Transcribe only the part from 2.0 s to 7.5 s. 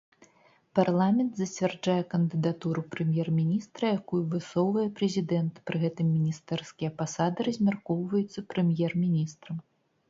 кандыдатуру прэм'ер-міністра, якую высоўвае прэзідэнт, пры гэтым міністэрскія пасады